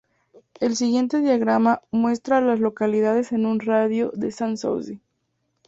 [0.59, 4.99] El siguiente diagrama muestra a las localidades en un radio de de Sans Souci.